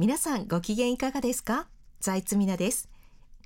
[0.00, 1.68] 皆さんご機嫌いかがですか？
[2.00, 2.88] 財津美奈です。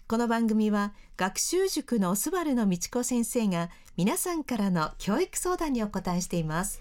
[0.06, 6.80] この番組は学習塾のスバルの道子先生が皆さんからの教育相談にお答えしています。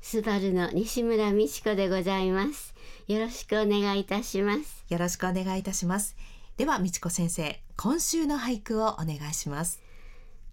[0.00, 2.74] スバルの西村美智子でございます。
[3.06, 4.84] よろしくお願いいたします。
[4.88, 6.16] よろしくお願いいたします。
[6.56, 9.80] では美智子先生今週の俳句をお願いします。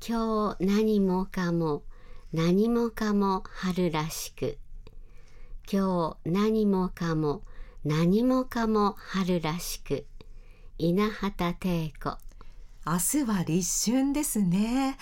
[0.08, 1.82] 今日何もかも
[2.32, 4.60] 何もかも春らしく。
[5.68, 7.42] 今日何もかも
[7.84, 10.06] 何もかも春らしく
[10.78, 12.18] 稲畑帝子。
[12.86, 14.98] 明日は立春ですね。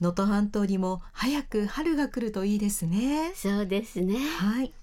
[0.00, 3.32] 能登半島にも早く春が来るといいですね。
[3.36, 4.16] そうですね。
[4.18, 4.74] はい。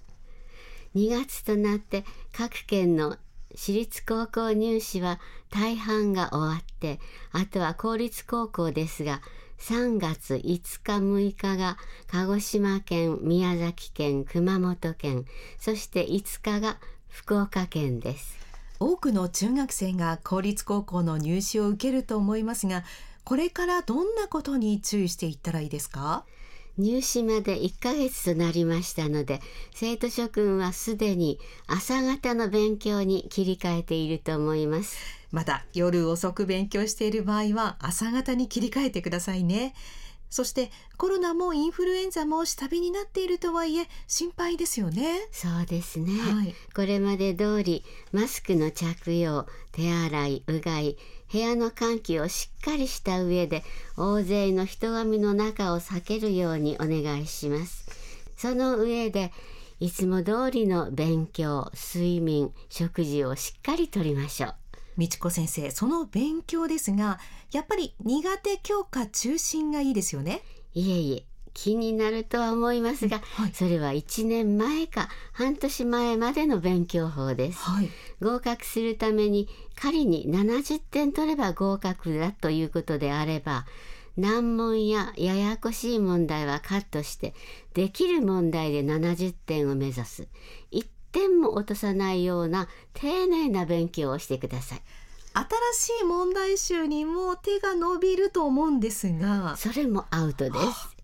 [0.94, 3.18] 2月となって各県の
[3.54, 6.98] 私立高校入試は大半が終わって
[7.32, 9.20] あとは公立高校ですが
[9.58, 11.76] 3月5日6日が
[12.06, 15.26] 鹿児島県宮崎県熊本県
[15.58, 16.78] そして5日が
[17.14, 18.36] 福岡県です。
[18.80, 22.82] 多くの中学生が公立高校の入試を受けると思いますが
[23.22, 26.24] これからどんなことに注意していったらいいですか？
[26.76, 29.40] 入試まで1ヶ月となりましたので
[29.72, 31.38] 生徒諸君はすでに
[31.68, 34.96] 朝方の勉強に切り替えていると思います。
[35.30, 39.74] また夜遅く勉強している場合は朝方に切り替えてくださいね
[40.34, 45.28] そしてコロナもインフルエンザも下火になっているとはいえ心配ですよね。
[45.30, 46.52] そうですね、はい。
[46.74, 50.96] これまで通りマスクの着用手洗いうがい
[51.30, 53.62] 部屋の換気をしっかりした上で
[53.96, 57.86] 大勢の人混みの中を避けるようにお願いします。
[58.36, 59.32] その上で
[59.78, 64.54] いつも通りの勉強睡眠食事をしっかりとりましょう
[64.96, 67.18] 美智子先生その勉強ですが
[67.52, 70.42] やっぱり苦手教科中心がいいですよね。
[70.74, 73.52] いえいえ気になるとは思いますが、はい。
[73.54, 77.58] それは1年前か半年前までの勉強法です。
[77.60, 77.88] はい。
[78.20, 83.66] 合格するために仮に70点取れば合格だということであれば
[84.16, 87.34] 難問やややこしい問題はカットして
[87.72, 90.28] できる問題で70点を目指す。
[90.72, 94.82] 1点も落とさないような丁寧な勉強をしてください。
[95.72, 99.56] 新しい問題集にも手が伸びると思うんですが。
[99.56, 100.94] それもアウトです。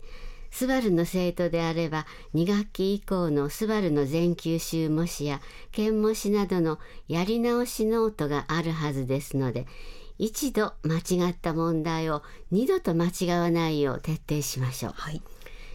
[0.51, 2.05] スバルの生徒であれば
[2.35, 5.39] 2学期以降のスバルの全九州模試や
[5.71, 6.77] 県模試などの
[7.07, 9.65] やり直しノートがあるはずですので
[10.17, 12.21] 一度間違った問題を
[12.51, 14.93] 二度と間違わないよう徹底しましょう。
[14.93, 15.21] はい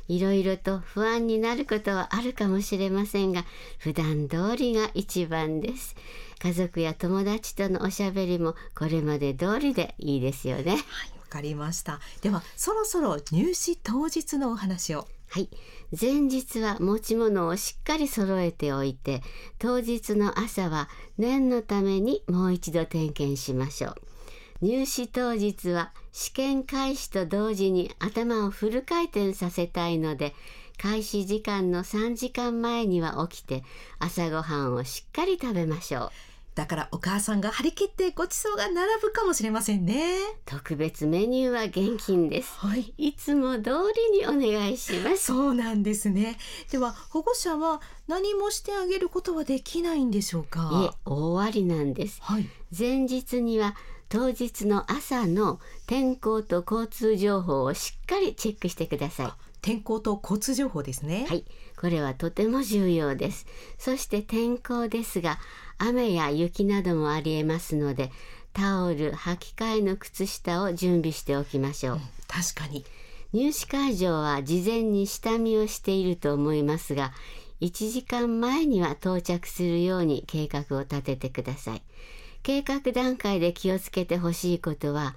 [0.09, 3.45] いろいろと不安になることはあるかもしれませんが
[3.79, 5.97] 普段通りが一番です
[6.39, 10.83] 家族や友達とのおしゃべりもこれまで通りでいいですよねはいわ
[11.29, 15.49] かりましたではそろそろ入試当日のお話をはい。
[15.99, 19.23] 前日は持ち物をしっかり揃えておいて、
[19.59, 20.89] 当日の朝は
[21.19, 23.95] 念のためにもう一度点検しましょう。
[24.63, 30.35] 入試当日は試験開始と同時に頭をフル回転させたいので、
[30.79, 33.65] 開始時間の3時間前には起きて
[33.99, 36.11] 朝ごはんをしっかり食べましょう。
[36.55, 42.51] だからお母さんが張り切ってごちそうが並ぶかもしれませんね特別メニューは現金です。
[42.57, 43.73] はいいつも通
[44.13, 45.19] りにお願いします。
[45.19, 46.39] そうなんですね
[46.71, 50.71] では保護者は何もしてあげることはできないんでしょうか？
[50.83, 52.21] いえ、大ありなんです。
[52.23, 53.77] はい前日には
[54.09, 59.33] 当日の朝の天候と交通情報をしっかりチェックしてください。
[59.63, 61.45] 天候と交通情報ですねはい、
[61.77, 63.47] これはとても重要です。
[63.79, 65.39] そして天候ですが、
[65.79, 68.13] 雨や雪などもありえますので、
[68.53, 72.01] タオル、履き替えの靴下を準備しておきましょう。
[72.29, 72.85] 確かに
[73.33, 77.13] 入試会場は事前に下見をしていると思いますが
[77.61, 81.83] 1時間前には到着するように計画を立ててください
[82.47, 85.17] 計画段階で気をつけてほしいことは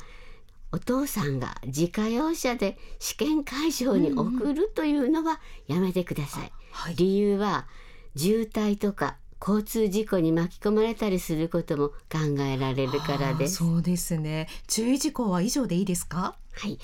[0.71, 7.67] お父さんが自家用車で試験会場に送るというのはやめてください、はい理由は
[8.15, 16.35] 渋滞とか交通事故に巻き込まれたりすることも考えられるからですそうですね注意事項は以上でいいですか？
[16.53, 16.79] はい。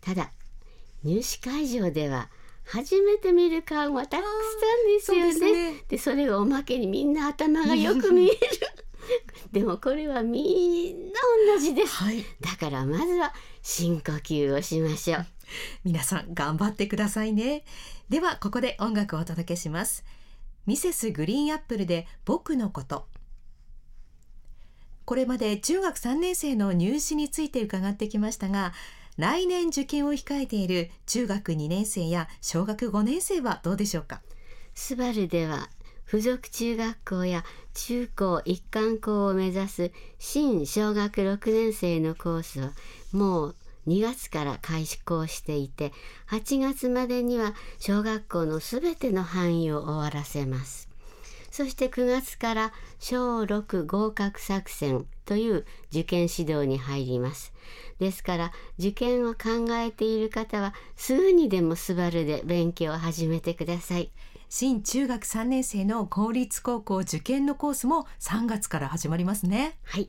[0.00, 0.30] ただ
[1.02, 2.28] 入試会場では
[2.64, 5.32] 初めて見る顔がたくさんですよね。
[5.32, 8.36] そうですでそれをおまけにみんな頭がよく見える。
[9.52, 11.20] でもこれはみんな
[11.54, 11.94] 同じです。
[11.96, 12.24] はい。
[12.40, 13.32] だからまずは
[13.62, 15.26] 深呼吸をしましょう。
[15.84, 17.64] 皆さん頑張ってくださいね。
[18.08, 20.04] ではここで音楽をお届けします。
[20.66, 23.06] ミセスグリーンアップルで僕のこと。
[25.04, 28.74] これまで中学3年生の入試について伺ってきましたが
[29.16, 34.20] 来年受験を控えている中学2年生や小学5年生はどうでしょうか？
[34.74, 35.70] スバルでは
[36.08, 37.44] 附属中学校や
[37.74, 42.72] 中高一貫校を目指す新小学6年生のコースは
[43.12, 43.56] もう
[43.86, 45.92] 2月から開始校していて
[46.30, 50.88] 8月までには小学校のすべての範囲を終わらせます。
[51.50, 57.52] そして9月から小6合格作戦という受験指導に入ります。
[57.98, 64.10] ですから受験を考えている方はすぐにでもスバルで勉強を始めてください。
[64.50, 69.76] 新中学3年生の公立高校受験のコースも3月から始まりますね。
[69.84, 70.08] はい。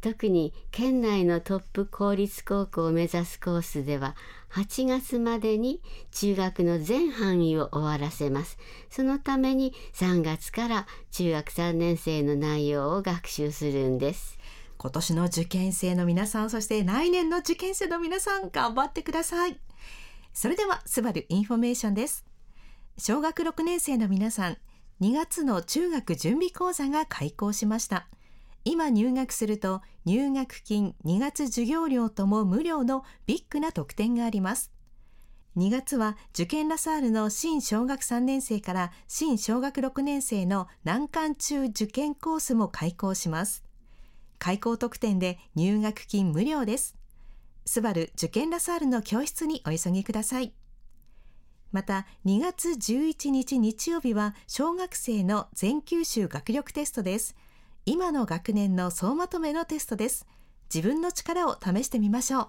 [0.00, 4.16] 特に県内のトップ公立高校を目指すコースでは
[4.52, 8.58] 8月までに中学の全範囲を終わらせます。
[8.90, 14.38] そのために3月から中学3年生の内容を学習するんです
[14.82, 19.60] 今年の受験生の皆さんそして来年の受験生の皆さん頑張ってください。
[20.32, 22.24] それではスバルインフォメーションです。
[22.96, 24.56] 小学6年生の皆さん
[25.02, 28.08] 2月の中学準備講座が開講しました。
[28.64, 34.72] 今入学すると入学金2月授業料とも無料のビッグな特典があります。
[35.58, 43.62] 2月は受験ラサールの新小学3年生から新小学6年生の難関中受験コースも開講します。
[44.40, 46.96] 開講特典で入学金無料です。
[47.66, 50.52] スバル受験ラサールの教室にお急ぎください。
[51.70, 57.36] また2月11日日曜日は小学生の全九州学力テストです。
[57.86, 60.26] 今の学年の総まとめのテストです。
[60.74, 62.48] 自分の力を試してみましょう。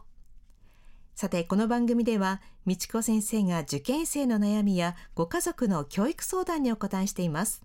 [1.13, 7.61] さてこの番組では美智子先生が受験生の悩みやご家族の教育相談にお答えしています。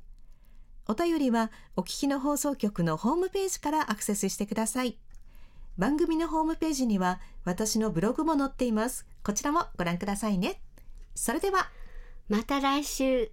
[0.88, 4.97] お便りはお聞きの放送局のホームページからアクセスしてください。
[5.77, 9.05] 番組のホームページには私のブログも載っています。
[9.25, 10.61] こちらもご覧くださいね。
[11.15, 11.69] それでは。
[12.29, 13.31] また来週。